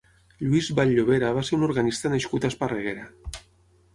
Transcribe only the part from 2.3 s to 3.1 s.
a Esparreguera.